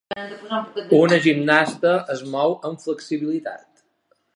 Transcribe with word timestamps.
Una 1.01 1.19
gimnasta 1.27 1.95
es 2.17 2.27
mou 2.33 2.59
amb 2.71 2.87
flexibilitat. 2.87 3.67